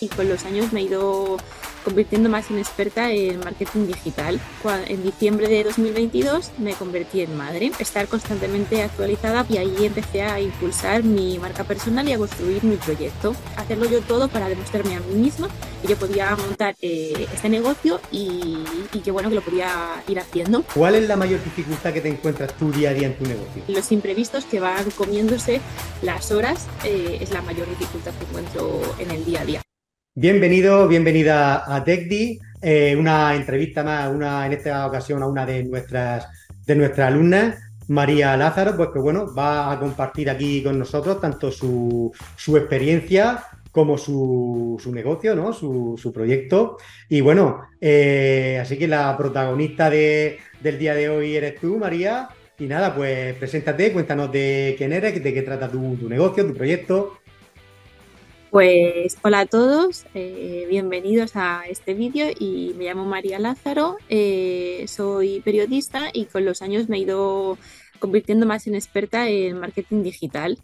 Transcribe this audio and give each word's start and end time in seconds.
Y 0.00 0.08
con 0.08 0.28
los 0.28 0.44
años 0.44 0.72
me 0.72 0.80
he 0.80 0.84
ido 0.84 1.38
convirtiendo 1.84 2.28
más 2.28 2.50
en 2.50 2.58
experta 2.58 3.10
en 3.10 3.40
marketing 3.40 3.86
digital. 3.86 4.40
En 4.88 5.02
diciembre 5.02 5.48
de 5.48 5.64
2022 5.64 6.50
me 6.58 6.74
convertí 6.74 7.22
en 7.22 7.36
madre, 7.36 7.72
estar 7.78 8.06
constantemente 8.08 8.82
actualizada 8.82 9.46
y 9.48 9.56
ahí 9.56 9.86
empecé 9.86 10.22
a 10.22 10.40
impulsar 10.40 11.02
mi 11.02 11.38
marca 11.38 11.64
personal 11.64 12.06
y 12.08 12.12
a 12.12 12.18
construir 12.18 12.62
mi 12.64 12.76
proyecto. 12.76 13.34
Hacerlo 13.56 13.88
yo 13.88 14.00
todo 14.02 14.28
para 14.28 14.48
demostrarme 14.48 14.96
a 14.96 15.00
mí 15.00 15.14
misma 15.14 15.48
que 15.80 15.88
yo 15.88 15.96
podía 15.96 16.34
montar 16.36 16.74
eh, 16.82 17.26
este 17.32 17.48
negocio 17.48 18.00
y, 18.10 18.58
y 18.92 18.98
que 18.98 19.10
bueno 19.10 19.28
que 19.28 19.36
lo 19.36 19.42
podía 19.42 20.02
ir 20.08 20.18
haciendo. 20.18 20.64
¿Cuál 20.74 20.96
es 20.96 21.08
la 21.08 21.16
mayor 21.16 21.42
dificultad 21.42 21.92
que 21.92 22.00
te 22.00 22.08
encuentras 22.08 22.54
tú 22.54 22.70
día 22.70 22.90
a 22.90 22.94
día 22.94 23.06
en 23.06 23.16
tu 23.16 23.24
negocio? 23.24 23.62
Los 23.68 23.92
imprevistos 23.92 24.44
que 24.44 24.60
van 24.60 24.90
comiéndose 24.90 25.60
las 26.02 26.32
horas 26.32 26.66
eh, 26.84 27.18
es 27.20 27.30
la 27.30 27.42
mayor 27.42 27.68
dificultad 27.68 28.12
que 28.12 28.24
encuentro 28.24 28.82
en 28.98 29.10
el 29.10 29.24
día 29.24 29.40
a 29.40 29.44
día. 29.44 29.62
Bienvenido, 30.14 30.88
bienvenida 30.88 31.62
a 31.74 31.84
TechDi, 31.84 32.38
eh, 32.62 32.96
una 32.98 33.34
entrevista 33.36 33.84
más, 33.84 34.10
una, 34.12 34.46
en 34.46 34.52
esta 34.52 34.86
ocasión 34.86 35.22
a 35.22 35.26
una 35.28 35.46
de 35.46 35.62
nuestras, 35.64 36.26
de 36.66 36.74
nuestras 36.74 37.08
alumnas, 37.08 37.56
María 37.88 38.36
Lázaro, 38.36 38.76
pues 38.76 38.88
que 38.92 38.98
bueno, 38.98 39.32
va 39.34 39.70
a 39.72 39.78
compartir 39.78 40.28
aquí 40.28 40.62
con 40.62 40.78
nosotros 40.78 41.20
tanto 41.20 41.50
su, 41.52 42.12
su 42.36 42.56
experiencia 42.56 43.44
como 43.70 43.96
su, 43.96 44.76
su 44.82 44.92
negocio, 44.92 45.36
¿no? 45.36 45.52
Su, 45.52 45.96
su 45.96 46.12
proyecto. 46.12 46.78
Y 47.08 47.20
bueno, 47.20 47.60
eh, 47.80 48.58
así 48.60 48.76
que 48.76 48.88
la 48.88 49.16
protagonista 49.16 49.88
de- 49.88 50.38
del 50.60 50.78
día 50.78 50.94
de 50.94 51.08
hoy 51.08 51.36
eres 51.36 51.60
tú, 51.60 51.78
María. 51.78 52.28
Y 52.58 52.66
nada, 52.66 52.92
pues 52.94 53.36
preséntate, 53.36 53.92
cuéntanos 53.92 54.32
de 54.32 54.74
quién 54.76 54.92
eres, 54.92 55.22
de 55.22 55.32
qué 55.32 55.42
trata 55.42 55.68
tu, 55.70 55.96
tu 55.96 56.08
negocio, 56.08 56.44
tu 56.44 56.54
proyecto. 56.54 57.18
Pues 58.50 59.18
hola 59.22 59.40
a 59.40 59.46
todos, 59.46 60.06
eh, 60.14 60.66
bienvenidos 60.70 61.32
a 61.34 61.64
este 61.68 61.92
vídeo 61.92 62.28
y 62.38 62.72
me 62.78 62.84
llamo 62.84 63.04
María 63.04 63.38
Lázaro, 63.38 63.98
eh, 64.08 64.86
soy 64.88 65.40
periodista 65.40 66.08
y 66.14 66.24
con 66.24 66.46
los 66.46 66.62
años 66.62 66.88
me 66.88 66.96
he 66.96 67.00
ido 67.00 67.58
convirtiendo 67.98 68.46
más 68.46 68.66
en 68.66 68.74
experta 68.74 69.28
en 69.28 69.60
marketing 69.60 70.02
digital. 70.02 70.58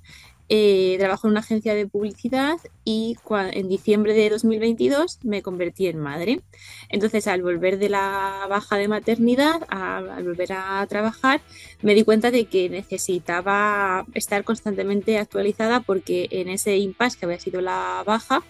Eh, 0.50 0.97
trabajo 0.98 1.27
en 1.27 1.33
una 1.33 1.41
agencia 1.41 1.75
de 1.75 1.87
publicidad 1.87 2.59
y 2.84 3.17
en 3.53 3.69
diciembre 3.69 4.12
de 4.12 4.28
2022 4.28 5.20
me 5.23 5.42
convertí 5.42 5.87
en 5.87 5.98
madre. 5.98 6.42
Entonces 6.91 7.27
al 7.27 7.42
volver 7.42 7.78
de 7.78 7.89
la 7.89 8.47
baja 8.48 8.77
de 8.77 8.89
maternidad, 8.89 9.62
al 9.69 10.22
volver 10.22 10.53
a 10.53 10.87
trabajar, 10.87 11.41
me 11.81 11.95
di 11.95 12.05
cuenta 12.05 12.31
de 12.31 12.45
que 12.45 12.69
necesitaba 12.69 14.05
estar 14.12 14.45
constantemente 14.45 15.19
actualizada 15.19 15.81
porque 15.81 16.28
en 16.31 16.48
ese 16.48 16.77
impasse 16.77 17.19
que 17.19 17.25
había 17.25 17.41
sido 17.41 17.62
la 17.62 18.03
baja, 18.06 18.42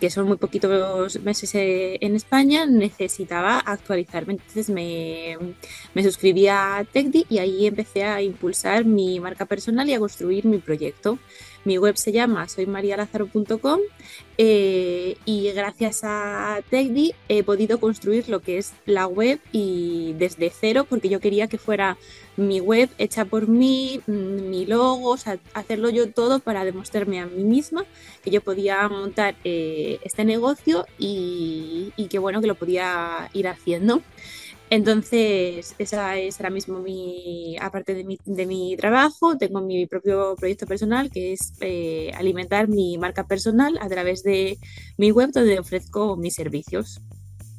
que 0.00 0.10
son 0.10 0.26
muy 0.26 0.36
poquitos 0.36 1.20
meses 1.20 1.54
eh, 1.54 1.98
en 2.00 2.14
España, 2.16 2.66
necesitaba 2.66 3.58
actualizarme. 3.58 4.34
Entonces 4.34 4.68
me, 4.68 5.38
me 5.94 6.02
suscribí 6.02 6.48
a 6.48 6.86
TechDi 6.90 7.26
y 7.28 7.38
ahí 7.38 7.66
empecé 7.66 8.04
a 8.04 8.20
impulsar 8.22 8.84
mi 8.84 9.20
marca 9.20 9.46
personal 9.46 9.88
y 9.88 9.94
a 9.94 9.98
construir 9.98 10.44
mi 10.44 10.58
proyecto. 10.58 11.18
Mi 11.64 11.78
web 11.78 11.96
se 11.96 12.12
llama 12.12 12.46
soymarialazaro.com 12.46 13.80
eh, 14.38 15.16
y 15.24 15.50
gracias 15.50 16.02
a 16.04 16.60
TechDi 16.70 17.14
he 17.28 17.42
podido 17.42 17.80
construir 17.80 18.28
lo 18.28 18.40
que 18.40 18.58
es 18.58 18.74
la 18.84 19.08
web 19.08 19.40
y 19.50 20.14
desde 20.16 20.50
cero 20.50 20.86
porque 20.88 21.08
yo 21.08 21.18
quería 21.18 21.48
que 21.48 21.58
fuera 21.58 21.96
mi 22.36 22.60
web 22.60 22.90
hecha 22.98 23.24
por 23.24 23.48
mí, 23.48 24.00
mm, 24.06 24.50
mi 24.50 24.66
logo, 24.66 25.16
hacerlo 25.54 25.90
yo 25.90 26.10
todo 26.10 26.40
para 26.40 26.64
demostrarme 26.64 27.20
a 27.20 27.26
mí 27.26 27.44
misma 27.44 27.84
que 28.22 28.30
yo 28.30 28.40
podía 28.40 28.88
montar 28.88 29.34
eh, 29.44 29.98
este 30.04 30.24
negocio 30.24 30.86
y, 30.98 31.92
y 31.96 32.08
que 32.08 32.18
bueno, 32.18 32.40
que 32.40 32.46
lo 32.46 32.54
podía 32.54 33.30
ir 33.32 33.48
haciendo. 33.48 34.02
Entonces, 34.68 35.76
esa 35.78 36.16
es 36.16 36.40
ahora 36.40 36.50
mismo 36.50 36.80
mi, 36.80 37.56
aparte 37.60 37.94
de 37.94 38.02
mi, 38.02 38.18
de 38.24 38.46
mi 38.46 38.76
trabajo, 38.76 39.38
tengo 39.38 39.60
mi 39.60 39.86
propio 39.86 40.34
proyecto 40.36 40.66
personal 40.66 41.08
que 41.10 41.32
es 41.34 41.52
eh, 41.60 42.10
alimentar 42.16 42.66
mi 42.66 42.98
marca 42.98 43.24
personal 43.24 43.78
a 43.80 43.88
través 43.88 44.24
de 44.24 44.58
mi 44.96 45.12
web 45.12 45.30
donde 45.32 45.60
ofrezco 45.60 46.16
mis 46.16 46.34
servicios. 46.34 47.00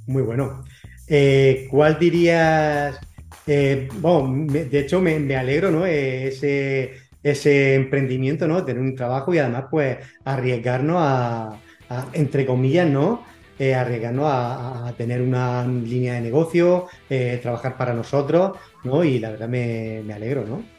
Muy 0.06 0.22
bueno. 0.22 0.66
Eh, 1.08 1.68
¿cuál 1.72 1.98
dirías? 1.98 3.00
Eh, 3.48 3.88
bueno, 4.00 4.46
de 4.52 4.80
hecho 4.80 5.02
me, 5.02 5.36
alegro, 5.36 5.72
¿no? 5.72 5.86
Eh, 5.86 6.28
ese, 6.28 6.94
ese 7.24 7.76
emprendimiento, 7.76 8.48
¿no? 8.48 8.64
Tener 8.66 8.82
un 8.82 8.96
trabajo 8.96 9.34
y 9.34 9.40
además, 9.40 9.66
pues, 9.72 9.98
arriesgarnos 10.26 10.98
a, 11.00 11.60
a, 11.90 12.08
entre 12.14 12.46
comillas, 12.46 12.90
¿no? 12.90 13.24
Eh, 13.60 13.74
arriesgarnos 13.74 14.26
a, 14.28 14.88
a 14.88 14.94
tener 14.94 15.22
una 15.22 15.66
línea 15.66 16.16
de 16.16 16.22
negocio, 16.22 16.88
eh, 17.10 17.40
trabajar 17.42 17.78
para 17.78 17.94
nosotros, 17.94 18.58
¿no? 18.84 19.04
Y 19.04 19.20
la 19.20 19.32
verdad 19.32 19.48
me, 19.48 20.04
me 20.06 20.14
alegro, 20.14 20.46
¿no? 20.46 20.77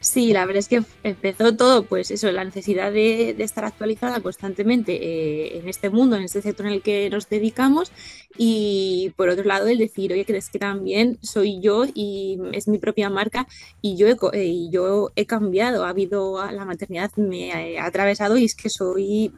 Sí, 0.00 0.32
la 0.32 0.46
verdad 0.46 0.60
es 0.60 0.68
que 0.68 0.82
empezó 1.02 1.56
todo, 1.56 1.84
pues 1.84 2.12
eso, 2.12 2.30
la 2.30 2.44
necesidad 2.44 2.92
de, 2.92 3.34
de 3.36 3.42
estar 3.42 3.64
actualizada 3.64 4.20
constantemente 4.20 4.92
eh, 4.94 5.58
en 5.58 5.68
este 5.68 5.90
mundo, 5.90 6.14
en 6.14 6.22
este 6.22 6.40
sector 6.40 6.66
en 6.66 6.72
el 6.74 6.82
que 6.82 7.10
nos 7.10 7.28
dedicamos, 7.28 7.90
y 8.36 9.12
por 9.16 9.28
otro 9.28 9.42
lado 9.42 9.66
el 9.66 9.78
decir, 9.78 10.12
oye, 10.12 10.24
que 10.24 10.36
es 10.36 10.50
que 10.50 10.60
también 10.60 11.18
soy 11.20 11.60
yo 11.60 11.84
y 11.92 12.38
es 12.52 12.68
mi 12.68 12.78
propia 12.78 13.10
marca 13.10 13.48
y 13.82 13.96
yo 13.96 14.06
he, 14.06 14.16
eh, 14.38 14.44
y 14.46 14.70
yo 14.70 15.10
he 15.16 15.26
cambiado, 15.26 15.84
ha 15.84 15.88
habido 15.88 16.48
la 16.52 16.64
maternidad 16.64 17.10
me 17.16 17.76
ha 17.80 17.84
atravesado 17.84 18.36
y 18.36 18.44
es 18.44 18.54
que 18.54 18.70
soy, 18.70 19.32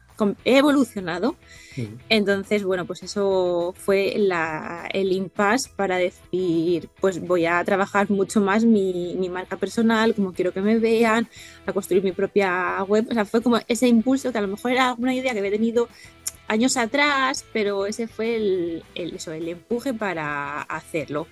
he 0.45 0.59
evolucionado. 0.59 1.37
Entonces, 2.09 2.65
bueno, 2.65 2.85
pues 2.85 3.03
eso 3.03 3.73
fue 3.77 4.15
la- 4.19 4.89
el 4.93 5.13
impasse 5.13 5.71
para 5.77 5.97
decir, 5.97 6.91
pues 7.01 7.21
voy 7.21 7.47
a 7.47 7.63
trabajar 7.65 8.11
mucho 8.11 8.41
más 8.41 8.65
mi, 8.65 9.15
mi 9.19 9.29
marca 9.31 9.57
personal, 9.57 10.15
como 10.15 10.33
quiero 10.33 10.50
que 10.53 10.61
me 10.61 10.79
vean, 10.79 11.29
a 11.67 11.73
construir 11.73 12.03
mi 12.03 12.13
propia 12.13 12.83
web. 12.85 13.07
O 13.11 13.15
sea, 13.15 13.25
fue 13.25 13.43
como 13.43 13.59
ese 13.69 13.89
impulso 13.89 14.33
que 14.33 14.39
a 14.39 14.43
lo 14.43 14.49
mejor 14.49 14.73
era 14.73 14.95
una 14.95 15.15
idea 15.15 15.33
que 15.33 15.39
había 15.39 15.51
tenido 15.51 15.89
años 16.49 16.77
atrás, 16.77 17.45
pero 17.53 17.87
ese 17.87 18.09
fue 18.09 18.37
el, 18.37 18.85
eso, 18.95 19.33
el 19.33 19.49
empuje 19.49 19.95
para 19.95 20.63
hacerlo. 20.63 21.27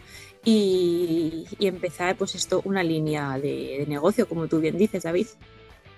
Y, 0.44 1.46
empezar, 1.60 2.16
pues 2.16 2.34
esto, 2.34 2.62
una 2.64 2.82
línea 2.82 3.38
de, 3.38 3.78
de 3.80 3.86
negocio, 3.86 4.28
como 4.28 4.46
tú 4.46 4.60
bien 4.60 4.78
dices, 4.78 5.02
David. 5.02 5.26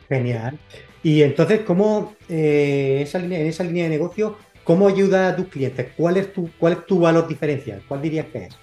Genial. 0.09 0.59
Y 1.03 1.23
entonces, 1.23 1.61
¿cómo 1.61 2.15
eh, 2.29 3.01
esa 3.03 3.19
línea, 3.19 3.41
en 3.41 3.47
esa 3.47 3.65
línea 3.65 3.85
de 3.85 3.91
negocio, 3.91 4.37
cómo 4.65 4.89
ayuda 4.89 5.29
a 5.29 5.37
tus 5.37 5.49
clientes? 5.49 5.89
¿Cuál 5.97 6.17
es 6.17 6.33
tu, 6.33 6.51
cuál 6.59 6.75
es 6.75 6.87
tu 6.87 6.99
valor 6.99 7.27
diferencial? 7.29 7.83
¿Cuál 7.87 8.03
dirías 8.03 8.27
que 8.27 8.45
es? 8.45 8.57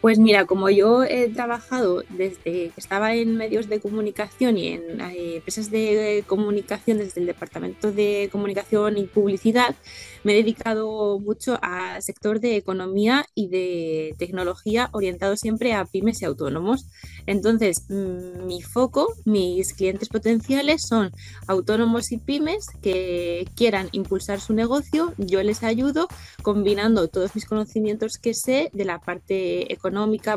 Pues 0.00 0.20
mira, 0.20 0.46
como 0.46 0.70
yo 0.70 1.02
he 1.02 1.28
trabajado 1.28 2.04
desde 2.10 2.38
que 2.42 2.72
estaba 2.76 3.14
en 3.14 3.36
medios 3.36 3.68
de 3.68 3.80
comunicación 3.80 4.56
y 4.56 4.68
en 4.68 5.00
eh, 5.00 5.36
empresas 5.36 5.72
de 5.72 6.22
comunicación 6.24 6.98
desde 6.98 7.20
el 7.20 7.26
departamento 7.26 7.90
de 7.90 8.28
comunicación 8.30 8.96
y 8.96 9.04
publicidad, 9.04 9.74
me 10.22 10.34
he 10.34 10.36
dedicado 10.36 11.18
mucho 11.18 11.58
al 11.62 12.00
sector 12.00 12.38
de 12.38 12.56
economía 12.56 13.26
y 13.34 13.48
de 13.48 14.14
tecnología 14.18 14.88
orientado 14.92 15.36
siempre 15.36 15.72
a 15.72 15.84
pymes 15.84 16.22
y 16.22 16.26
autónomos. 16.26 16.86
Entonces, 17.26 17.84
mm, 17.88 18.46
mi 18.46 18.62
foco, 18.62 19.12
mis 19.24 19.74
clientes 19.74 20.08
potenciales 20.08 20.86
son 20.86 21.10
autónomos 21.48 22.12
y 22.12 22.18
pymes 22.18 22.66
que 22.82 23.48
quieran 23.56 23.88
impulsar 23.90 24.40
su 24.40 24.54
negocio. 24.54 25.12
Yo 25.18 25.42
les 25.42 25.64
ayudo 25.64 26.06
combinando 26.42 27.08
todos 27.08 27.34
mis 27.34 27.46
conocimientos 27.46 28.18
que 28.18 28.32
sé 28.34 28.70
de 28.72 28.84
la 28.84 29.00
parte 29.00 29.72
económica, 29.72 29.87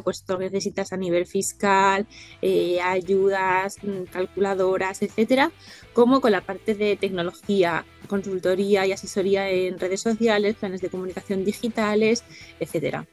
pues 0.03 0.23
todo 0.23 0.37
lo 0.37 0.39
que 0.39 0.45
necesitas 0.51 0.93
a 0.93 0.97
nivel 0.97 1.25
fiscal, 1.25 2.05
eh, 2.41 2.79
ayudas, 2.81 3.77
mm, 3.83 4.03
calculadoras, 4.11 5.01
etcétera, 5.01 5.51
como 5.93 6.21
con 6.21 6.31
la 6.31 6.41
parte 6.41 6.75
de 6.75 6.95
tecnología, 6.95 7.85
consultoría 8.07 8.85
y 8.85 8.91
asesoría 8.91 9.49
en 9.49 9.79
redes 9.79 10.01
sociales, 10.01 10.55
planes 10.55 10.81
de 10.81 10.89
comunicación 10.89 11.43
digitales, 11.43 12.23
etcétera. 12.59 13.05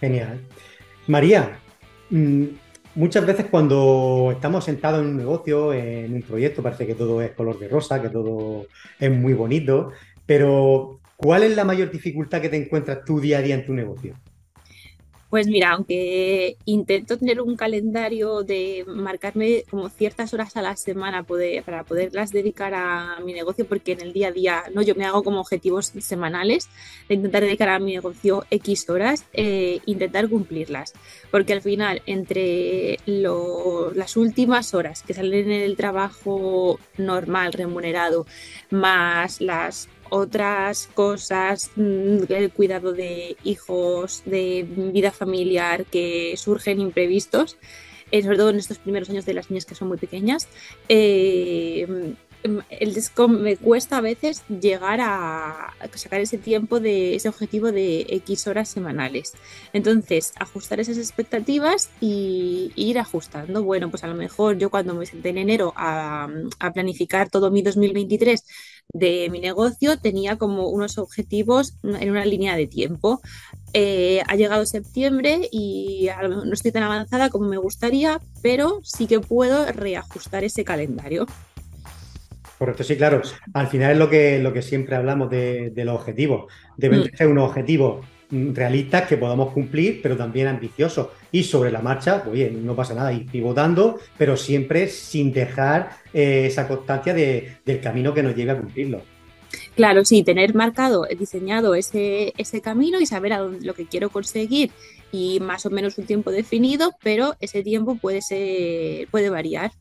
Genial. 0.00 0.40
María, 1.06 1.58
mm, 2.10 2.44
muchas 2.96 3.24
veces 3.24 3.46
cuando 3.50 4.30
estamos 4.32 4.64
sentados 4.64 5.00
en 5.00 5.08
un 5.08 5.16
negocio, 5.16 5.72
en 5.72 6.14
un 6.14 6.22
proyecto, 6.22 6.62
parece 6.62 6.86
que 6.86 6.94
todo 6.94 7.22
es 7.22 7.30
color 7.32 7.58
de 7.58 7.68
rosa, 7.68 8.02
que 8.02 8.08
todo 8.08 8.66
es 8.98 9.10
muy 9.10 9.34
bonito, 9.34 9.92
pero 10.26 11.00
¿cuál 11.16 11.44
es 11.44 11.54
la 11.54 11.64
mayor 11.64 11.90
dificultad 11.90 12.40
que 12.40 12.48
te 12.48 12.56
encuentras 12.56 13.04
tú 13.04 13.20
día 13.20 13.38
a 13.38 13.42
día 13.42 13.54
en 13.54 13.66
tu 13.66 13.72
negocio? 13.72 14.14
Pues 15.36 15.48
mira, 15.48 15.72
aunque 15.72 16.56
intento 16.64 17.18
tener 17.18 17.42
un 17.42 17.56
calendario 17.56 18.42
de 18.42 18.86
marcarme 18.88 19.64
como 19.68 19.90
ciertas 19.90 20.32
horas 20.32 20.56
a 20.56 20.62
la 20.62 20.74
semana 20.76 21.26
para 21.62 21.84
poderlas 21.84 22.32
dedicar 22.32 22.72
a 22.72 23.20
mi 23.22 23.34
negocio, 23.34 23.66
porque 23.66 23.92
en 23.92 24.00
el 24.00 24.14
día 24.14 24.28
a 24.28 24.32
día 24.32 24.62
no, 24.72 24.80
yo 24.80 24.94
me 24.94 25.04
hago 25.04 25.22
como 25.22 25.40
objetivos 25.40 25.92
semanales 26.00 26.70
de 27.10 27.16
intentar 27.16 27.42
dedicar 27.42 27.68
a 27.68 27.78
mi 27.78 27.92
negocio 27.92 28.46
X 28.48 28.88
horas, 28.88 29.26
eh, 29.34 29.80
intentar 29.84 30.26
cumplirlas, 30.30 30.94
porque 31.30 31.52
al 31.52 31.60
final 31.60 32.00
entre 32.06 32.98
las 33.04 34.16
últimas 34.16 34.72
horas 34.72 35.02
que 35.02 35.12
salen 35.12 35.52
en 35.52 35.60
el 35.60 35.76
trabajo 35.76 36.80
normal, 36.96 37.52
remunerado, 37.52 38.24
más 38.70 39.42
las 39.42 39.90
otras 40.10 40.88
cosas, 40.94 41.70
mm, 41.76 42.24
el 42.28 42.50
cuidado 42.52 42.92
de 42.92 43.36
hijos, 43.44 44.22
de 44.24 44.66
vida 44.68 45.10
familiar 45.12 45.84
que 45.84 46.34
surgen 46.36 46.80
imprevistos, 46.80 47.56
eh, 48.10 48.22
sobre 48.22 48.36
todo 48.36 48.50
en 48.50 48.56
estos 48.56 48.78
primeros 48.78 49.10
años 49.10 49.26
de 49.26 49.34
las 49.34 49.50
niñas 49.50 49.66
que 49.66 49.74
son 49.74 49.88
muy 49.88 49.98
pequeñas. 49.98 50.48
Eh, 50.88 52.14
me 53.28 53.56
cuesta 53.56 53.98
a 53.98 54.00
veces 54.00 54.42
llegar 54.48 55.00
a 55.00 55.74
sacar 55.94 56.20
ese 56.20 56.38
tiempo 56.38 56.80
de 56.80 57.14
ese 57.16 57.28
objetivo 57.28 57.72
de 57.72 58.06
X 58.08 58.46
horas 58.46 58.68
semanales. 58.68 59.34
Entonces, 59.72 60.32
ajustar 60.36 60.80
esas 60.80 60.98
expectativas 60.98 61.90
y, 62.00 62.72
ir 62.76 62.98
ajustando. 62.98 63.62
Bueno, 63.62 63.90
pues 63.90 64.04
a 64.04 64.08
lo 64.08 64.14
mejor 64.14 64.58
yo 64.58 64.70
cuando 64.70 64.94
me 64.94 65.06
senté 65.06 65.30
en 65.30 65.38
enero 65.38 65.72
a, 65.76 66.28
a 66.58 66.72
planificar 66.72 67.30
todo 67.30 67.50
mi 67.50 67.62
2023 67.62 68.44
de 68.92 69.28
mi 69.30 69.40
negocio 69.40 69.98
tenía 69.98 70.36
como 70.38 70.68
unos 70.68 70.98
objetivos 70.98 71.74
en 71.82 72.10
una 72.10 72.24
línea 72.24 72.56
de 72.56 72.66
tiempo. 72.66 73.20
Eh, 73.72 74.22
ha 74.26 74.36
llegado 74.36 74.64
septiembre 74.64 75.48
y 75.50 76.08
no 76.28 76.52
estoy 76.52 76.72
tan 76.72 76.82
avanzada 76.82 77.28
como 77.28 77.48
me 77.48 77.58
gustaría, 77.58 78.20
pero 78.42 78.80
sí 78.82 79.06
que 79.06 79.20
puedo 79.20 79.70
reajustar 79.72 80.44
ese 80.44 80.64
calendario. 80.64 81.26
Correcto, 82.58 82.84
sí, 82.84 82.96
claro. 82.96 83.20
Al 83.52 83.66
final 83.66 83.92
es 83.92 83.98
lo 83.98 84.08
que, 84.08 84.38
lo 84.38 84.52
que 84.52 84.62
siempre 84.62 84.96
hablamos 84.96 85.28
de, 85.30 85.72
los 85.76 85.94
objetivos. 85.94 86.52
Deben 86.76 87.00
mm. 87.00 87.16
ser 87.16 87.28
unos 87.28 87.48
objetivos 87.48 88.06
realistas 88.30 89.06
que 89.06 89.16
podamos 89.16 89.52
cumplir, 89.52 90.00
pero 90.02 90.16
también 90.16 90.48
ambiciosos. 90.48 91.08
Y 91.30 91.44
sobre 91.44 91.70
la 91.70 91.80
marcha, 91.80 92.22
pues 92.22 92.34
bien, 92.34 92.64
no 92.64 92.74
pasa 92.74 92.94
nada, 92.94 93.12
ir 93.12 93.26
pivotando, 93.26 94.00
pero 94.16 94.36
siempre 94.36 94.88
sin 94.88 95.32
dejar 95.32 95.90
eh, 96.12 96.46
esa 96.46 96.66
constancia 96.66 97.14
del 97.14 97.80
camino 97.82 98.14
que 98.14 98.22
nos 98.22 98.34
lleve 98.34 98.52
a 98.52 98.58
cumplirlo. 98.58 99.02
Claro, 99.74 100.04
sí, 100.04 100.22
tener 100.22 100.54
marcado, 100.54 101.06
diseñado 101.18 101.74
ese, 101.74 102.32
ese 102.36 102.60
camino 102.60 103.00
y 103.00 103.06
saber 103.06 103.34
a 103.34 103.38
dónde, 103.38 103.64
lo 103.64 103.74
que 103.74 103.86
quiero 103.86 104.10
conseguir 104.10 104.70
y 105.12 105.38
más 105.40 105.66
o 105.66 105.70
menos 105.70 105.98
un 105.98 106.06
tiempo 106.06 106.30
definido, 106.30 106.92
pero 107.02 107.36
ese 107.40 107.62
tiempo 107.62 107.96
puede 107.96 108.22
ser, 108.22 109.06
puede 109.08 109.30
variar. 109.30 109.72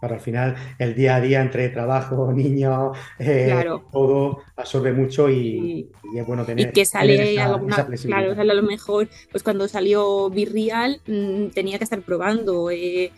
Para 0.00 0.14
al 0.14 0.20
final 0.20 0.56
el 0.78 0.94
día 0.94 1.16
a 1.16 1.20
día 1.20 1.40
entre 1.42 1.68
trabajo, 1.68 2.32
niños, 2.34 2.96
eh, 3.18 3.64
todo 3.92 4.38
absorbe 4.56 4.92
mucho 4.92 5.28
y, 5.28 5.90
es 6.16 6.26
bueno 6.26 6.44
tener. 6.44 6.68
Y 6.68 6.72
que 6.72 6.84
sale 6.84 7.40
alguna, 7.40 7.86
claro, 7.86 8.34
sale 8.34 8.52
a 8.52 8.54
lo 8.54 8.62
mejor, 8.62 9.08
pues 9.30 9.42
cuando 9.42 9.68
salió 9.68 10.30
Virreal 10.30 11.00
mm, 11.06 11.48
tenía 11.48 11.78
que 11.78 11.84
estar 11.84 12.00
probando. 12.00 12.70
Eh, 12.70 13.12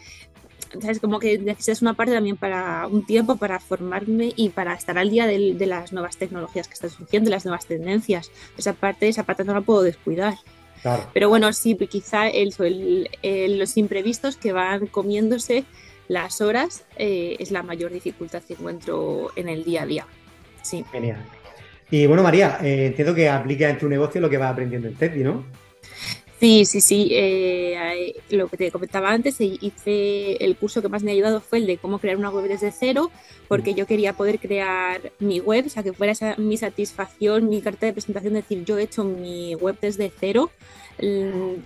¿sabes? 0.81 1.01
Como 1.01 1.19
que 1.19 1.39
necesitas 1.39 1.83
una 1.83 1.95
parte 1.95 2.13
también 2.13 2.37
para 2.37 2.87
un 2.87 3.05
tiempo 3.05 3.37
para 3.37 3.61
formarme 3.61 4.33
y 4.37 4.51
para 4.51 4.75
estar 4.75 4.97
al 4.99 5.11
día 5.11 5.27
de, 5.27 5.67
las 5.67 5.93
nuevas 5.93 6.17
tecnologías 6.17 6.69
que 6.69 6.75
están 6.75 6.91
surgiendo, 6.91 7.29
de 7.29 7.37
las 7.37 7.45
nuevas 7.45 7.67
tendencias. 7.67 8.31
Esa 8.57 8.73
parte, 8.73 9.09
esa 9.09 9.25
parte 9.25 9.45
no 9.45 9.55
la 9.55 9.61
puedo 9.61 9.83
descuidar. 9.83 10.35
Pero 11.15 11.29
bueno, 11.29 11.53
sí, 11.53 11.77
quizá 11.77 12.29
el, 12.29 12.53
los 13.59 13.77
imprevistos 13.77 14.37
que 14.37 14.53
van 14.53 14.87
comiéndose 14.89 15.65
las 16.09 16.41
horas 16.41 16.85
eh, 16.97 17.37
es 17.39 17.51
la 17.51 17.63
mayor 17.63 17.93
dificultad 17.93 18.43
que 18.43 18.55
encuentro 18.55 19.31
en 19.37 19.49
el 19.49 19.65
día 19.65 19.83
a 19.83 19.87
día. 19.87 20.07
Sí. 20.63 20.85
Genial. 20.93 21.25
Y 21.91 22.07
bueno, 22.07 22.23
María, 22.23 22.59
eh, 22.63 22.87
entiendo 22.87 23.15
que 23.15 23.29
aplica 23.29 23.69
en 23.69 23.79
tu 23.79 23.89
negocio 23.89 24.21
lo 24.21 24.31
que 24.31 24.39
vas 24.39 24.51
aprendiendo 24.51 24.89
en 24.89 24.95
Teddy, 24.95 25.23
¿no? 25.23 25.45
Sí, 26.43 26.65
sí, 26.65 26.81
sí. 26.81 27.09
Eh, 27.13 28.21
lo 28.31 28.49
que 28.49 28.57
te 28.57 28.73
comentaba 28.73 29.13
antes, 29.13 29.41
hice 29.41 30.45
el 30.45 30.57
curso 30.57 30.83
que 30.83 30.89
más 30.89 31.05
me 31.05 31.13
ha 31.13 31.15
ayudado 31.15 31.41
fue 31.41 31.59
el 31.59 31.69
de 31.69 31.79
cómo 31.79 32.01
crear 32.01 32.17
una 32.17 32.31
web 32.31 32.49
desde 32.49 32.73
cero, 32.73 33.13
porque 33.47 33.75
mm. 33.75 33.77
yo 33.77 33.87
quería 33.87 34.15
poder 34.15 34.41
crear 34.41 35.13
mi 35.21 35.39
web, 35.39 35.67
o 35.67 35.69
sea, 35.69 35.85
que 35.85 35.93
fuera 35.93 36.11
esa, 36.13 36.35
mi 36.39 36.57
satisfacción, 36.57 37.49
mi 37.49 37.63
carta 37.63 37.87
de 37.87 37.93
presentación, 37.93 38.35
decir, 38.35 38.65
yo 38.65 38.77
he 38.77 38.83
hecho 38.83 39.05
mi 39.05 39.55
web 39.55 39.79
desde 39.81 40.13
cero 40.19 40.51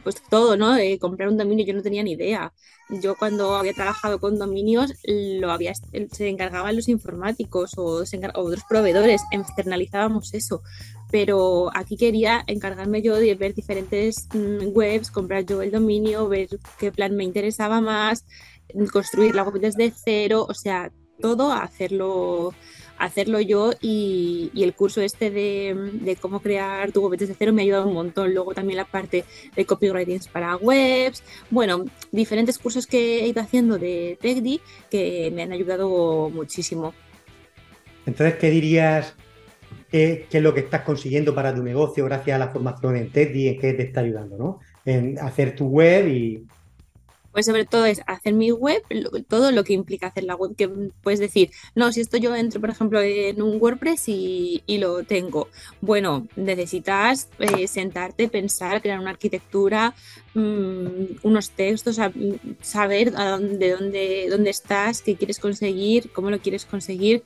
pues 0.03 0.23
todo, 0.31 0.57
¿no? 0.57 0.77
comprar 1.01 1.29
un 1.29 1.37
dominio 1.37 1.67
yo 1.67 1.75
no 1.75 1.83
tenía 1.83 2.03
ni 2.03 2.13
idea. 2.13 2.53
Yo 2.89 3.17
cuando 3.17 3.57
había 3.57 3.73
trabajado 3.73 4.21
con 4.21 4.39
dominios 4.39 4.93
lo 5.05 5.51
había, 5.51 5.75
se 5.75 6.29
encargaban 6.29 6.77
los 6.77 6.89
informáticos 6.89 7.73
o, 7.77 8.05
otros 8.35 8.63
proveedores, 8.69 9.23
externalizábamos 9.33 10.33
eso. 10.35 10.63
Pero 11.11 11.71
aquí 11.75 11.97
quería 11.97 12.43
encargarme 12.47 13.03
yo 13.03 13.17
de 13.17 13.35
ver 13.35 13.55
diferentes 13.55 14.29
mm, 14.35 14.69
webs, 14.73 15.11
comprar 15.11 15.45
yo 15.47 15.63
el 15.63 15.71
dominio, 15.71 16.29
ver 16.29 16.49
qué 16.79 16.91
plan 16.93 17.15
me 17.15 17.25
interesaba 17.25 17.81
más, 17.81 18.25
construir 18.93 19.35
la 19.35 19.45
web 19.45 19.61
desde 19.61 19.93
cero, 19.93 20.47
o 20.49 20.55
sea, 20.55 20.91
todo 21.21 21.53
hacerlo 21.53 22.53
hacerlo 22.99 23.41
yo 23.41 23.73
y, 23.81 24.51
el 24.57 24.75
curso 24.75 25.01
este 25.01 25.31
de, 25.31 26.17
cómo 26.21 26.41
crear 26.41 26.93
tu 26.93 27.07
web 27.07 27.19
desde 27.19 27.35
cero 27.35 27.53
me 27.53 27.63
ha 27.63 27.65
ayudado 27.65 27.87
un 27.87 27.95
montón. 27.95 28.35
Luego 28.35 28.55
también 28.55 28.79
la 28.79 28.85
parte 28.85 29.25
de 29.55 29.65
copywriting 29.65 30.21
para 30.33 30.57
webs. 30.57 31.23
Bueno, 31.51 31.85
diferentes 32.13 32.59
cursos 32.59 32.87
que 32.87 33.21
he 33.21 33.29
ido 33.29 33.43
haciendo 33.43 33.79
de 33.79 34.19
TechD 34.21 34.61
que 34.91 35.31
me 35.35 35.43
han 35.43 35.53
ayudado 35.53 36.31
muchísimo. 36.31 36.95
Entonces, 38.07 38.37
¿qué 38.37 38.51
dirías 38.51 39.15
qué, 39.91 40.27
es 40.31 40.43
lo 40.43 40.55
que 40.55 40.61
estás 40.61 40.83
consiguiendo 40.83 41.35
para 41.35 41.55
tu 41.55 41.63
negocio 41.63 42.05
gracias 42.05 42.35
a 42.37 42.39
la 42.39 42.49
formación 42.49 42.97
en 42.97 43.11
TechD? 43.11 43.49
¿En 43.49 43.59
qué 43.61 43.73
te 43.75 43.83
está 43.85 44.01
ayudando? 44.01 44.37
¿no? 44.37 44.61
En 44.85 45.19
hacer 45.19 45.55
tu 45.55 45.67
web 45.67 46.09
y, 46.09 46.47
pues 47.37 47.45
sobre 47.45 47.67
todo 47.67 47.85
es 47.85 48.01
hacer 48.07 48.33
mi 48.33 48.51
web, 48.51 48.83
todo 49.29 49.51
lo 49.51 49.63
que 49.63 49.75
implica 49.75 50.07
hacer 50.07 50.25
la 50.25 50.37
web, 50.37 50.57
que 50.57 50.71
puedes 51.03 51.21
decir, 51.21 51.51
no, 51.75 51.93
si 51.93 52.01
esto 52.01 52.17
yo 52.17 52.35
entro, 52.35 52.63
por 52.63 52.71
ejemplo, 52.71 53.03
en 53.03 53.43
un 53.43 53.61
WordPress 53.61 54.05
y, 54.09 54.63
lo 54.67 55.03
tengo. 55.05 55.49
Bueno, 55.83 56.27
necesitas 56.35 57.29
eh, 57.39 57.69
sentarte, 57.69 58.29
pensar, 58.29 58.81
crear 58.81 58.99
una 59.01 59.11
arquitectura, 59.11 59.95
mm, 60.33 61.19
unos 61.25 61.51
textos, 61.51 62.01
saber 62.63 63.13
de 63.13 63.71
dónde, 63.71 64.29
dónde 64.31 64.49
estás, 64.49 65.03
qué 65.03 65.15
quieres 65.15 65.39
conseguir, 65.39 66.11
cómo 66.13 66.31
lo 66.31 66.39
quieres 66.39 66.65
conseguir. 66.65 67.23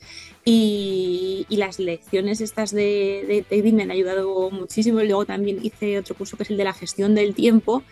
Y, 0.53 1.47
las 1.51 1.79
lecciones 1.79 2.41
estas 2.41 2.73
de, 2.73 3.45
de 3.49 3.73
me 3.73 3.83
han 3.83 3.91
ayudado 3.93 4.51
muchísimo. 4.51 5.01
Luego 5.01 5.25
también 5.25 5.59
hice 5.63 5.99
otro 5.99 6.17
curso 6.17 6.37
que 6.37 6.43
es 6.43 6.51
el 6.51 6.57
de 6.57 6.65
la 6.65 6.73
gestión 6.73 7.15
del 7.15 7.35
tiempo, 7.35 7.85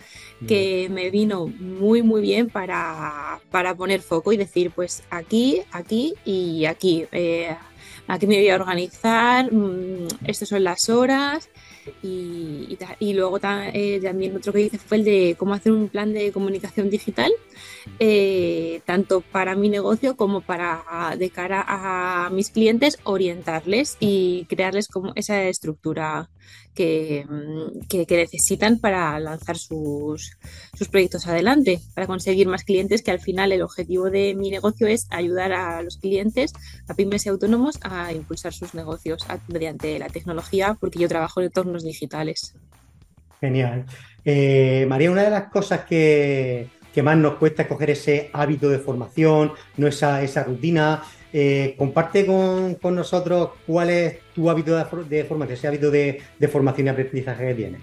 que 0.48 0.88
me 0.90 1.10
vino 1.10 1.46
muy, 1.46 2.02
muy 2.02 2.20
bien 2.20 2.48
para, 2.48 3.40
poner 3.76 4.00
foco 4.00 4.32
y 4.32 4.36
decir, 4.36 4.72
pues 4.74 5.04
aquí, 5.10 5.62
aquí 5.70 6.14
y 6.24 6.64
aquí. 6.64 7.04
Eh, 7.12 7.54
aquí 8.08 8.26
me 8.26 8.38
voy 8.38 8.48
a 8.48 8.56
organizar, 8.56 9.52
mm, 9.52 10.08
estas 10.26 10.48
son 10.48 10.64
las 10.64 10.88
horas. 10.88 11.48
Y, 12.02 12.76
luego 13.14 13.38
eh, 13.72 14.00
también 14.02 14.36
otro 14.36 14.52
que 14.52 14.62
hice 14.62 14.78
fue 14.78 14.98
el 14.98 15.04
de 15.04 15.36
cómo 15.38 15.54
hacer 15.54 15.72
un 15.72 15.88
plan 15.88 16.12
de 16.12 16.32
comunicación 16.32 16.90
digital, 16.90 17.32
eh, 17.98 18.80
tanto 18.84 19.20
para 19.20 19.54
mi 19.54 19.68
negocio 19.68 20.16
como 20.16 20.40
para 20.40 21.14
de 21.18 21.30
cara 21.30 21.64
a 21.66 22.30
mis 22.30 22.50
clientes, 22.50 22.98
orientarles 23.04 23.96
y 24.00 24.46
crearles 24.48 24.88
como 24.88 25.12
esa 25.14 25.42
estructura 25.44 26.28
Mm, 26.78 27.80
que, 27.88 28.06
necesitan 28.08 28.78
para 28.78 29.18
lanzar 29.18 29.56
sus, 29.56 30.38
proyectos 30.90 31.26
adelante, 31.26 31.80
para 31.94 32.06
conseguir 32.06 32.46
más 32.46 32.64
clientes, 32.64 33.02
que 33.02 33.10
al 33.10 33.20
final 33.20 33.52
el 33.52 33.62
objetivo 33.62 34.10
de 34.10 34.34
mi 34.34 34.50
negocio 34.50 34.86
es 34.86 35.06
ayudar 35.10 35.52
a 35.52 35.82
los 35.82 35.98
clientes, 35.98 36.52
a 36.88 36.94
pymes 36.94 37.26
y 37.26 37.30
autónomos, 37.30 37.78
a 37.82 38.12
impulsar 38.12 38.52
sus 38.52 38.74
negocios 38.74 39.26
mediante 39.48 39.98
la 39.98 40.08
tecnología, 40.08 40.76
porque 40.78 41.00
yo 41.00 41.08
trabajo 41.08 41.40
en 41.40 41.46
entornos 41.46 41.82
digitales. 41.82 42.54
Genial. 43.40 43.84
Eh, 44.24 44.84
María, 44.88 45.10
una 45.10 45.22
de 45.22 45.30
las 45.30 45.50
cosas 45.50 45.84
que, 45.84 46.68
más 47.02 47.16
nos 47.16 47.34
cuesta 47.34 47.62
es 47.62 47.68
coger 47.68 47.90
ese 47.90 48.30
hábito 48.32 48.68
de 48.68 48.78
formación, 48.78 49.52
esa, 49.76 50.22
esa 50.22 50.44
rutina, 50.44 51.02
eh, 51.32 51.74
comparte 51.76 52.24
con, 52.24 52.78
nosotros 52.94 53.50
cuál 53.66 53.90
es 53.90 54.18
tu 54.34 54.48
hábito 54.48 54.76
de, 54.76 55.24
formación, 55.24 55.56
ese 55.56 55.68
hábito 55.68 55.90
de, 55.90 56.22
formación 56.50 56.86
y 56.86 56.90
aprendizaje 56.90 57.48
que 57.48 57.54
tienes. 57.54 57.80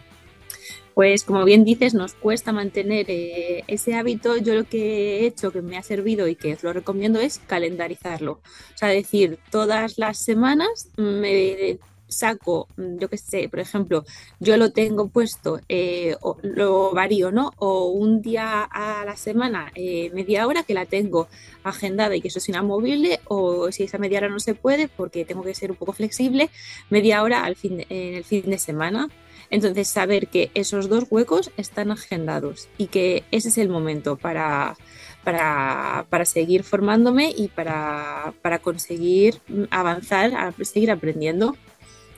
Pues 0.96 1.26
como 1.26 1.44
bien 1.44 1.66
dices, 1.66 1.94
nos 1.94 2.14
cuesta 2.14 2.54
mantener 2.54 3.06
eh, 3.10 3.64
ese 3.68 3.96
hábito. 3.96 4.38
Yo 4.38 4.56
lo 4.56 4.64
que 4.64 5.20
he 5.20 5.26
hecho, 5.26 5.52
que 5.52 5.62
me 5.62 5.78
ha 5.78 5.84
servido 5.84 6.28
y 6.28 6.36
que 6.36 6.54
os 6.54 6.64
lo 6.64 6.72
recomiendo, 6.72 7.20
es 7.20 7.40
calendarizarlo. 7.46 8.32
O 8.32 8.78
sea, 8.78 8.88
decir, 8.88 9.38
todas 9.52 9.98
las 9.98 10.18
semanas 10.18 10.90
me 10.96 11.80
saco, 12.08 12.68
mm, 12.78 12.98
yo 12.98 13.10
qué 13.10 13.18
sé, 13.18 13.50
por 13.50 13.60
ejemplo, 13.60 14.06
yo 14.40 14.58
lo 14.58 14.72
tengo 14.72 15.08
puesto, 15.08 15.60
eh, 15.70 16.16
lo 16.42 16.92
varío, 16.94 17.32
¿no? 17.32 17.52
O 17.58 17.90
un 17.90 18.22
día 18.22 18.64
a 18.64 19.06
la 19.06 19.16
semana, 19.16 19.72
eh, 19.76 20.12
media 20.14 20.48
hora 20.48 20.64
que 20.64 20.74
la 20.74 20.86
tengo 20.86 21.28
agendada 21.64 22.16
y 22.16 22.22
que 22.22 22.30
eso 22.30 22.40
es 22.40 22.50
inamovible, 22.50 23.20
o 23.28 23.72
si 23.72 23.84
esa 23.84 23.98
media 23.98 24.20
hora 24.20 24.30
no 24.30 24.40
se 24.40 24.56
puede, 24.56 24.88
porque 24.88 25.26
tengo 25.26 25.44
que 25.44 25.56
ser 25.56 25.72
un 25.72 25.78
poco 25.78 25.94
flexible, 25.94 26.50
media 26.90 27.24
hora 27.24 27.44
al 27.44 27.56
fin 27.56 27.86
en 27.90 28.14
el 28.16 28.24
fin 28.24 28.50
de 28.50 28.58
semana. 28.58 29.10
Entonces, 29.50 29.88
saber 29.88 30.28
que 30.28 30.52
esos 30.54 30.90
dos 30.90 31.06
huecos 31.10 31.52
están 31.58 31.92
agendados 31.92 32.68
y 32.78 32.88
que 32.88 33.24
ese 33.32 33.50
es 33.50 33.58
el 33.58 33.70
momento 33.70 34.16
para, 34.18 34.76
para, 35.24 36.06
para 36.10 36.26
seguir 36.26 36.64
formándome 36.64 37.34
y 37.36 37.50
para, 37.50 38.34
para 38.42 38.60
conseguir 38.60 39.42
avanzar, 39.70 40.34
a 40.36 40.54
seguir 40.64 40.92
aprendiendo. 40.92 41.56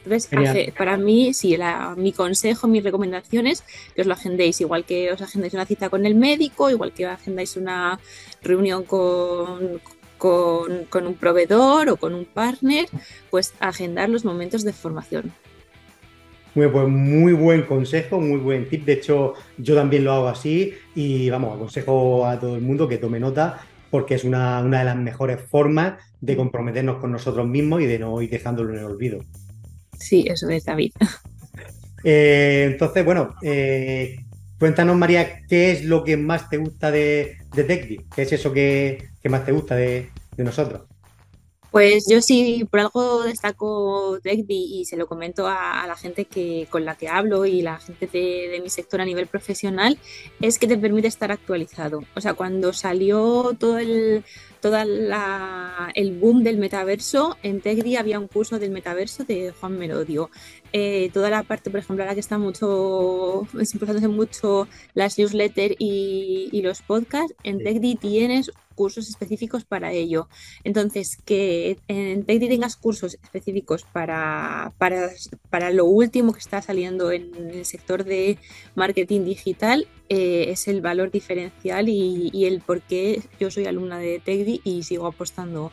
Entonces, 0.08 0.74
para 0.78 0.98
mí, 0.98 1.34
sí, 1.34 1.58
mi 1.98 2.12
consejo, 2.12 2.68
mis 2.68 2.84
recomendaciones, 2.84 3.64
que 3.96 4.02
os 4.02 4.08
lo 4.08 4.14
agendéis, 4.14 4.62
igual 4.62 4.86
que 4.86 5.12
os 5.12 5.22
agendáis 5.22 5.54
una 5.54 5.66
cita 5.66 5.90
con 5.90 6.06
el 6.06 6.16
médico, 6.16 6.70
igual 6.70 6.92
que 6.92 7.06
agendáis 7.06 7.58
una 7.58 8.00
reunión 8.42 8.84
con, 8.84 9.82
con, 10.18 11.08
un 11.08 11.14
proveedor 11.16 11.90
o 11.90 11.98
con 11.98 12.14
un 12.14 12.26
partner, 12.26 12.88
pues 13.30 13.54
agendar 13.60 14.10
los 14.10 14.26
momentos 14.26 14.64
de 14.64 14.74
formación. 14.74 15.32
Muy, 16.56 16.68
pues, 16.70 16.88
muy 16.88 17.34
buen 17.34 17.64
consejo, 17.64 18.20
muy 18.20 18.40
buen 18.40 18.68
tip. 18.68 18.86
De 18.86 18.94
hecho, 18.94 19.36
yo 19.58 19.76
también 19.76 20.04
lo 20.04 20.14
hago 20.14 20.28
así 20.28 20.74
y 20.96 21.30
vamos, 21.30 21.56
aconsejo 21.56 22.26
a 22.26 22.40
todo 22.40 22.56
el 22.56 22.62
mundo 22.62 22.88
que 22.88 22.98
tome 22.98 23.20
nota 23.20 23.62
porque 23.92 24.16
es 24.16 24.24
una, 24.24 24.60
una 24.62 24.80
de 24.80 24.86
las 24.86 24.98
mejores 24.98 25.40
formas 25.42 25.94
de 26.20 26.36
comprometernos 26.36 26.98
con 26.98 27.12
nosotros 27.12 27.48
mismos 27.48 27.82
y 27.82 27.86
de 27.86 28.00
no 28.00 28.22
ir 28.22 28.30
dejándolo 28.30 28.74
en 28.74 28.80
el 28.80 28.86
olvido. 28.86 29.20
Sí, 29.98 30.26
eso 30.28 30.50
es 30.50 30.66
David. 30.66 30.92
Eh, 32.04 32.70
entonces, 32.72 33.04
bueno, 33.04 33.36
eh, 33.42 34.24
cuéntanos, 34.60 34.96
María, 34.96 35.42
¿qué 35.50 35.72
es 35.72 35.84
lo 35.84 36.04
que 36.04 36.16
más 36.16 36.48
te 36.48 36.58
gusta 36.58 36.90
de, 36.92 37.38
de 37.54 38.08
¿Qué 38.16 38.22
es 38.22 38.32
eso 38.32 38.54
que, 38.54 39.10
más 39.28 39.44
te 39.44 39.52
gusta 39.52 39.76
de, 39.76 40.10
nosotros? 40.38 40.84
Pues 41.72 42.06
yo 42.10 42.22
sí, 42.22 42.66
por 42.70 42.80
algo 42.80 43.24
destaco 43.24 44.20
TechDi 44.24 44.80
y 44.80 44.86
se 44.86 44.96
lo 44.96 45.08
comento 45.08 45.48
a, 45.48 45.86
la 45.86 45.96
gente 45.96 46.26
que, 46.26 46.68
con 46.70 46.86
la 46.86 46.96
que 46.96 47.10
hablo 47.10 47.46
y 47.46 47.62
la 47.62 47.78
gente 47.80 48.08
de, 48.08 48.50
de, 48.50 48.62
mi 48.62 48.70
sector 48.70 49.02
a 49.02 49.06
nivel 49.06 49.28
profesional, 49.28 50.00
es 50.40 50.60
que 50.60 50.68
te 50.68 50.78
permite 50.78 51.08
estar 51.08 51.32
actualizado. 51.32 52.04
O 52.16 52.22
sea, 52.22 52.34
cuando 52.36 52.72
salió 52.72 53.56
todo 53.60 53.80
el, 53.80 54.24
todo 54.62 54.78
el 54.78 56.20
boom 56.20 56.44
del 56.44 56.58
metaverso, 56.58 57.38
en 57.44 57.62
TechDi 57.62 57.98
había 57.98 58.20
un 58.20 58.28
curso 58.28 58.60
del 58.60 58.72
metaverso 58.72 59.24
de 59.26 59.54
Juan 59.60 59.78
Merodio. 59.78 60.30
Eh, 60.74 61.10
toda 61.14 61.30
la 61.30 61.44
parte, 61.44 61.70
por 61.70 61.82
ejemplo, 61.82 62.04
ahora 62.04 62.14
que 62.14 62.22
está 62.22 62.38
mucho, 62.38 63.48
es 63.60 63.74
importante 63.74 64.08
mucho 64.08 64.68
las 64.94 65.18
newsletters 65.18 65.76
y, 65.80 66.50
y 66.52 66.62
los 66.62 66.82
podcasts, 66.82 67.36
en 67.44 67.60
TechDi 67.60 67.96
tienes 67.96 68.52
cursos 68.78 69.10
específicos 69.10 69.66
para 69.66 69.92
ello. 69.92 70.30
Entonces, 70.64 71.18
que 71.26 71.80
en 71.90 72.24
TechDi 72.24 72.48
tengas 72.48 72.78
cursos 72.78 73.18
específicos 73.22 73.84
para, 73.92 74.72
para, 74.78 75.10
para, 75.50 75.72
lo 75.72 75.86
último 75.86 76.32
que 76.32 76.40
está 76.40 76.62
saliendo 76.62 77.12
en 77.12 77.36
el 77.36 77.66
sector 77.66 78.06
de 78.06 78.38
marketing 78.76 79.26
digital 79.26 79.88
eh, 80.10 80.46
es 80.50 80.68
el 80.68 80.82
valor 80.82 81.12
diferencial 81.12 81.90
y, 81.90 82.30
y, 82.32 82.46
el 82.46 82.62
por 82.62 82.82
qué 82.82 83.22
yo 83.40 83.52
soy 83.52 83.66
alumna 83.66 83.98
de 83.98 84.22
TechDi 84.24 84.62
y 84.64 84.84
sigo 84.84 85.08
apostando 85.08 85.72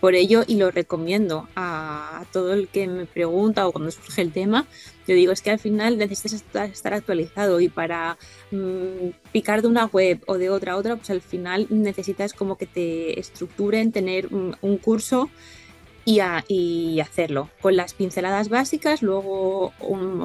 por 0.00 0.14
ello 0.14 0.44
y 0.46 0.56
lo 0.56 0.70
recomiendo 0.70 1.48
a, 1.56 2.24
todo 2.32 2.52
el 2.52 2.68
que 2.68 2.86
me 2.86 3.06
pregunta 3.06 3.66
o 3.66 3.72
cuando 3.72 3.90
surge 3.90 4.22
el 4.22 4.32
tema. 4.32 4.66
Yo 5.06 5.14
digo, 5.14 5.32
es 5.32 5.42
que 5.42 5.50
al 5.50 5.58
final 5.58 5.98
necesitas 5.98 6.32
estar, 6.32 6.94
actualizado 6.94 7.60
y 7.60 7.68
para 7.68 8.16
mm, 8.50 9.10
picar 9.32 9.62
de 9.62 9.68
una 9.68 9.86
web 9.86 10.22
o 10.26 10.38
de 10.38 10.50
otra 10.50 10.72
a 10.72 10.76
otra, 10.76 10.96
pues 10.96 11.10
al 11.10 11.20
final 11.20 11.66
necesitas 11.70 12.32
como 12.32 12.56
que 12.56 12.66
te 12.66 13.18
estructuren, 13.18 13.92
tener 13.92 14.28
un, 14.28 14.78
curso 14.78 15.30
y, 16.04 16.20
y, 16.48 17.00
hacerlo 17.00 17.50
con 17.60 17.76
las 17.76 17.94
pinceladas 17.94 18.48
básicas, 18.48 19.02
luego 19.02 19.72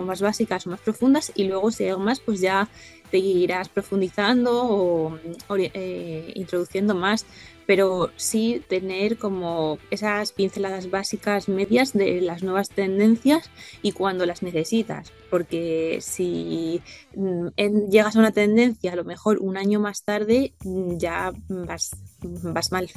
más 0.05 0.21
básicas 0.21 0.67
o 0.67 0.71
más 0.71 0.81
profundas 0.81 1.31
y 1.35 1.45
luego 1.45 1.71
si 1.71 1.85
hay 1.85 1.95
más, 1.97 2.19
pues 2.19 2.41
ya 2.41 2.67
te 3.11 3.17
irás 3.17 3.69
profundizando 3.69 4.65
o, 4.65 5.19
eh, 5.57 6.31
introduciendo 6.35 6.95
más 6.95 7.25
pero 7.65 8.09
sí 8.15 8.63
tener 8.67 9.17
como 9.17 9.77
esas 9.91 10.31
pinceladas 10.31 10.89
básicas 10.89 11.47
medias 11.47 11.93
de 11.93 12.19
las 12.19 12.41
nuevas 12.41 12.69
tendencias 12.69 13.51
y 13.83 13.91
cuando 13.91 14.25
las 14.25 14.41
necesitas, 14.41 15.13
porque 15.29 15.99
si 16.01 16.81
mm, 17.15 17.49
llegas 17.91 18.15
a 18.15 18.19
una 18.19 18.31
tendencia 18.31 18.91
a 18.91 18.95
lo 18.95 19.03
mejor 19.03 19.37
un 19.37 19.55
año 19.55 19.79
más 19.79 20.01
tarde 20.01 20.53
mm, 20.63 20.97
ya 20.97 21.31
vas 21.47 22.71
mal. 22.71 22.89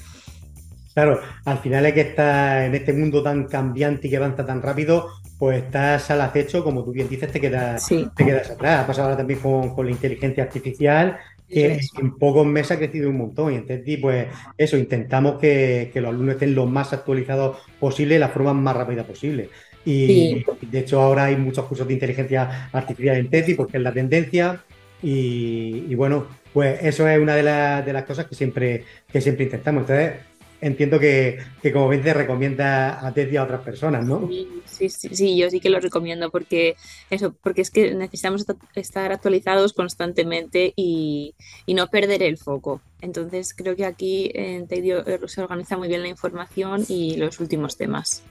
Claro, 0.94 1.20
al 1.44 1.58
final 1.58 1.86
es 1.86 1.94
que 1.94 2.00
estás 2.02 2.66
en 2.66 2.74
este 2.74 2.92
mundo 2.92 3.22
tan 3.22 3.44
cambiante 3.44 4.06
y 4.06 4.10
que 4.10 4.16
avanza 4.18 4.44
tan 4.44 4.60
rápido, 4.60 5.08
pues 5.38 5.64
estás 5.64 6.10
al 6.10 6.20
acecho, 6.20 6.62
como 6.62 6.84
tú 6.84 6.92
bien 6.92 7.08
dices, 7.08 7.32
te 7.32 7.40
quedas, 7.40 7.88
te 7.88 8.24
quedas 8.24 8.50
atrás. 8.50 8.84
Ha 8.84 8.86
pasado 8.86 9.08
ahora 9.08 9.16
también 9.16 9.40
con, 9.40 9.74
con 9.74 9.86
la 9.86 9.92
inteligencia 9.92 10.44
artificial 10.44 11.18
que 11.52 11.80
en 12.00 12.16
pocos 12.16 12.46
meses 12.46 12.72
ha 12.72 12.78
crecido 12.78 13.10
un 13.10 13.18
montón. 13.18 13.52
Y 13.52 13.56
entonces, 13.56 13.98
pues 14.00 14.26
eso, 14.56 14.76
intentamos 14.76 15.38
que, 15.38 15.90
los 15.94 16.08
alumnos 16.08 16.34
estén 16.34 16.54
lo 16.54 16.66
más 16.66 16.92
actualizados 16.92 17.58
posible, 17.78 18.14
de 18.14 18.20
la 18.20 18.28
forma 18.28 18.54
más 18.54 18.76
rápida 18.76 19.04
posible. 19.04 19.50
Y 19.84 20.44
de 20.62 20.78
hecho 20.78 21.00
ahora 21.00 21.24
hay 21.24 21.36
muchos 21.36 21.66
cursos 21.66 21.86
de 21.88 21.94
inteligencia 21.94 22.68
artificial 22.72 23.16
en 23.16 23.28
TEDI 23.28 23.54
porque 23.54 23.76
es 23.76 23.82
la 23.82 23.92
tendencia. 23.92 24.64
Y, 25.02 25.94
bueno, 25.96 26.26
pues 26.52 26.78
eso 26.82 27.08
es 27.08 27.18
una 27.18 27.34
de, 27.34 27.42
de, 27.82 27.92
las 27.92 28.04
cosas 28.04 28.26
que 28.26 28.36
siempre, 28.36 28.84
que 29.12 29.20
siempre 29.20 29.44
intentamos. 29.44 29.82
Entonces, 29.82 30.12
entiendo 30.62 30.98
que, 31.00 31.38
como 31.72 31.88
ven 31.88 32.02
te 32.02 32.14
recomienda 32.14 33.04
a 33.04 33.12
Teddy 33.12 33.36
a 33.36 33.42
otras 33.42 33.60
personas, 33.62 34.06
¿no? 34.06 34.28
Sí, 34.64 34.88
sí, 34.88 35.08
sí, 35.12 35.36
yo 35.36 35.50
sí 35.50 35.60
que 35.60 35.68
lo 35.68 35.80
recomiendo 35.80 36.30
porque 36.30 36.76
eso, 37.10 37.34
porque 37.42 37.62
es 37.62 37.70
que 37.70 37.94
necesitamos 37.94 38.46
estar 38.76 39.12
actualizados 39.12 39.72
constantemente 39.72 40.72
y, 40.76 41.34
no 41.66 41.88
perder 41.88 42.22
el 42.22 42.38
foco. 42.38 42.80
Entonces 43.00 43.54
creo 43.54 43.74
que 43.74 43.86
aquí 43.86 44.30
en 44.34 44.68
Teddy 44.68 44.92
se 45.26 45.40
organiza 45.40 45.76
muy 45.76 45.88
bien 45.88 46.02
la 46.02 46.08
información 46.08 46.84
y 46.86 47.16
los 47.16 47.40
últimos 47.40 47.76
temas. 47.76 48.22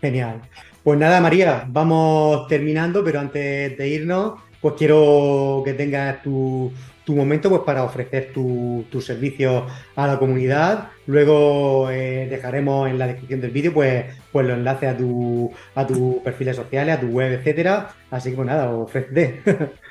Genial. 0.00 0.40
Pues 0.82 0.98
nada, 0.98 1.20
María, 1.20 1.64
vamos 1.68 2.48
terminando, 2.48 3.04
pero 3.04 3.20
antes 3.20 3.76
de 3.76 3.88
irnos, 3.88 4.40
pues 4.62 4.74
quiero 4.78 5.62
que 5.64 5.74
tengas 5.74 6.22
tu, 6.22 6.72
tu 7.04 7.14
momento 7.14 7.50
pues, 7.50 7.62
para 7.62 7.82
ofrecer 7.84 8.32
tu, 8.32 8.84
tu 8.90 9.00
servicio 9.00 9.66
a 9.96 10.06
la 10.06 10.18
comunidad. 10.18 10.88
Luego 11.06 11.90
eh, 11.90 12.28
dejaremos 12.30 12.88
en 12.88 12.98
la 12.98 13.08
descripción 13.08 13.40
del 13.40 13.50
vídeo 13.50 13.74
pues, 13.74 14.06
pues 14.30 14.46
los 14.46 14.56
enlaces 14.56 14.88
a 14.90 14.96
tu, 14.96 15.52
a 15.74 15.86
tus 15.86 16.16
perfiles 16.22 16.56
sociales, 16.56 16.96
a 16.96 17.00
tu 17.00 17.08
web, 17.08 17.32
etcétera. 17.32 17.90
Así 18.10 18.30
que 18.30 18.36
pues 18.36 18.46
nada, 18.46 18.70
ofrece. 18.70 19.40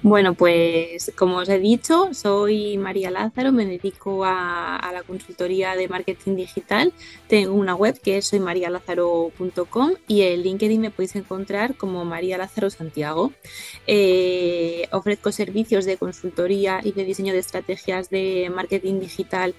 Bueno, 0.00 0.32
pues 0.32 1.12
como 1.16 1.36
os 1.36 1.48
he 1.50 1.58
dicho, 1.58 2.08
soy 2.14 2.78
María 2.78 3.10
Lázaro, 3.10 3.52
me 3.52 3.66
dedico 3.66 4.24
a, 4.24 4.90
la 4.92 5.02
consultoría 5.02 5.76
de 5.76 5.86
marketing 5.86 6.34
digital. 6.34 6.92
Tengo 7.28 7.52
una 7.52 7.74
web 7.74 8.00
que 8.00 8.16
es 8.16 8.26
soymarialázaro.com 8.26 9.92
y 10.08 10.22
en 10.22 10.42
LinkedIn 10.42 10.80
me 10.80 10.90
podéis 10.90 11.14
encontrar 11.16 11.76
como 11.76 12.04
María 12.06 12.38
Lázaro 12.38 12.70
Santiago. 12.70 13.32
Eh, 13.86 14.88
ofrezco 14.92 15.30
servicios 15.30 15.84
de 15.84 15.98
consultoría 15.98 16.80
y 16.82 16.92
de 16.92 17.04
diseño 17.04 17.34
de 17.34 17.40
estrategias 17.40 18.08
de 18.08 18.50
marketing 18.54 18.98
digital 18.98 19.54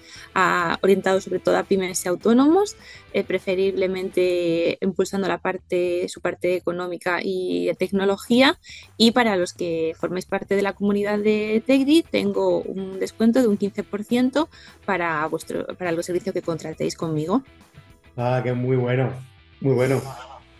orientados 0.82 1.24
sobre 1.24 1.38
todo 1.38 1.56
a 1.56 1.62
pymes 1.62 2.04
y 2.04 2.08
autónomos, 2.08 2.76
eh, 3.12 3.22
preferiblemente 3.24 4.78
impulsando 4.80 5.28
la 5.28 5.38
parte, 5.38 6.08
su 6.08 6.20
parte 6.20 6.56
económica 6.56 7.20
y 7.22 7.66
de 7.66 7.74
tecnología. 7.74 8.58
Y 8.96 9.12
para 9.12 9.36
los 9.36 9.52
que 9.52 9.94
forméis 9.98 10.23
parte 10.24 10.56
de 10.56 10.62
la 10.62 10.72
comunidad 10.72 11.18
de 11.18 11.62
TechDi, 11.66 12.04
tengo 12.10 12.60
un 12.62 12.98
descuento 12.98 13.40
de 13.40 13.48
un 13.48 13.58
15% 13.58 14.48
para, 14.84 15.26
vuestro, 15.26 15.66
para 15.76 15.90
el 15.90 16.04
servicio 16.04 16.32
que 16.32 16.42
contratéis 16.42 16.96
conmigo. 16.96 17.42
Ah, 18.16 18.40
que 18.42 18.52
muy 18.52 18.76
bueno, 18.76 19.10
muy 19.60 19.74
bueno. 19.74 20.00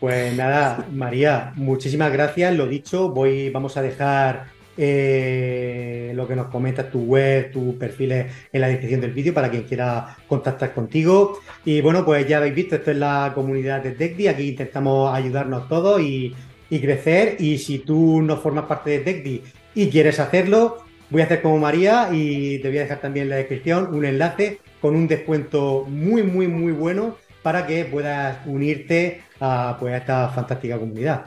Pues 0.00 0.36
nada, 0.36 0.86
María, 0.92 1.52
muchísimas 1.56 2.12
gracias. 2.12 2.54
Lo 2.54 2.66
dicho, 2.66 3.08
voy, 3.10 3.50
vamos 3.50 3.76
a 3.76 3.82
dejar 3.82 4.46
eh, 4.76 6.12
lo 6.14 6.26
que 6.26 6.34
nos 6.34 6.48
comentas, 6.48 6.90
tu 6.90 7.00
web, 7.04 7.52
tus 7.52 7.74
perfiles 7.76 8.26
en 8.52 8.60
la 8.60 8.68
descripción 8.68 9.00
del 9.00 9.12
vídeo 9.12 9.32
para 9.32 9.50
quien 9.50 9.62
quiera 9.62 10.16
contactar 10.26 10.74
contigo. 10.74 11.38
Y 11.64 11.80
bueno, 11.80 12.04
pues 12.04 12.26
ya 12.26 12.38
habéis 12.38 12.54
visto, 12.54 12.76
esto 12.76 12.90
es 12.90 12.96
la 12.96 13.32
comunidad 13.34 13.82
de 13.82 13.92
TechDi, 13.92 14.28
aquí 14.28 14.48
intentamos 14.48 15.14
ayudarnos 15.14 15.68
todos 15.68 16.00
y 16.00 16.34
y 16.70 16.80
crecer. 16.80 17.36
Y 17.38 17.58
si 17.58 17.78
tú 17.80 18.22
no 18.22 18.36
formas 18.36 18.66
parte 18.66 18.90
de 18.90 18.98
TechDi 19.00 19.42
y 19.74 19.90
quieres 19.90 20.20
hacerlo, 20.20 20.84
voy 21.10 21.22
a 21.22 21.24
hacer 21.24 21.42
como 21.42 21.58
María 21.58 22.08
y 22.12 22.58
te 22.58 22.68
voy 22.68 22.78
a 22.78 22.82
dejar 22.82 23.00
también 23.00 23.24
en 23.24 23.30
la 23.30 23.36
descripción 23.36 23.94
un 23.94 24.04
enlace 24.04 24.60
con 24.80 24.96
un 24.96 25.08
descuento 25.08 25.84
muy, 25.88 26.22
muy, 26.22 26.48
muy 26.48 26.72
bueno 26.72 27.16
para 27.42 27.66
que 27.66 27.84
puedas 27.84 28.38
unirte 28.46 29.22
a, 29.40 29.76
pues, 29.78 29.94
esta 29.94 30.28
fantástica 30.30 30.78
comunidad. 30.78 31.26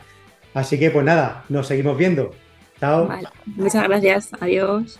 Así 0.53 0.79
que 0.79 0.89
pues 0.89 1.06
nada, 1.06 1.44
nos 1.50 1.67
seguimos 1.67 1.98
viendo. 1.98 2.32
Chao. 2.79 3.10
Muchas 3.46 3.84
gracias. 3.84 4.32
Adiós. 4.39 5.00